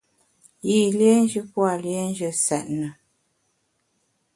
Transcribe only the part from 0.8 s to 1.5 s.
liénjù